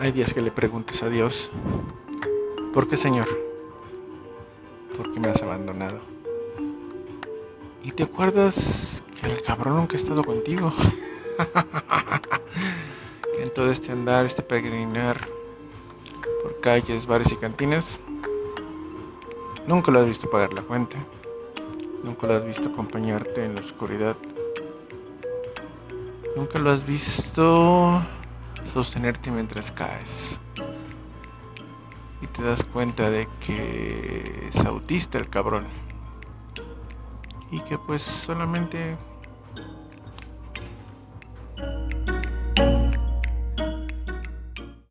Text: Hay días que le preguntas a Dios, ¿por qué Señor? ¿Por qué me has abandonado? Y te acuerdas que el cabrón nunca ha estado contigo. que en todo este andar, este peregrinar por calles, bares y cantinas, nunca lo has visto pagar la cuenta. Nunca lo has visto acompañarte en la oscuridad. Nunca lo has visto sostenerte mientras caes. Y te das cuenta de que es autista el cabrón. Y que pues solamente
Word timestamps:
Hay 0.00 0.12
días 0.12 0.32
que 0.32 0.40
le 0.40 0.52
preguntas 0.52 1.02
a 1.02 1.08
Dios, 1.08 1.50
¿por 2.72 2.88
qué 2.88 2.96
Señor? 2.96 3.26
¿Por 4.96 5.12
qué 5.12 5.18
me 5.18 5.26
has 5.26 5.42
abandonado? 5.42 5.98
Y 7.82 7.90
te 7.90 8.04
acuerdas 8.04 9.02
que 9.20 9.26
el 9.26 9.42
cabrón 9.42 9.74
nunca 9.74 9.94
ha 9.94 9.96
estado 9.96 10.22
contigo. 10.22 10.72
que 13.34 13.42
en 13.42 13.52
todo 13.52 13.72
este 13.72 13.90
andar, 13.90 14.24
este 14.24 14.42
peregrinar 14.42 15.18
por 16.44 16.60
calles, 16.60 17.08
bares 17.08 17.32
y 17.32 17.36
cantinas, 17.36 17.98
nunca 19.66 19.90
lo 19.90 19.98
has 19.98 20.06
visto 20.06 20.30
pagar 20.30 20.52
la 20.52 20.62
cuenta. 20.62 20.96
Nunca 22.04 22.28
lo 22.28 22.34
has 22.36 22.44
visto 22.44 22.68
acompañarte 22.68 23.44
en 23.44 23.56
la 23.56 23.62
oscuridad. 23.62 24.16
Nunca 26.36 26.60
lo 26.60 26.70
has 26.70 26.86
visto 26.86 28.00
sostenerte 28.72 29.30
mientras 29.30 29.72
caes. 29.72 30.40
Y 32.20 32.26
te 32.26 32.42
das 32.42 32.64
cuenta 32.64 33.10
de 33.10 33.28
que 33.40 34.48
es 34.48 34.64
autista 34.64 35.18
el 35.18 35.28
cabrón. 35.28 35.66
Y 37.50 37.60
que 37.60 37.78
pues 37.78 38.02
solamente 38.02 38.96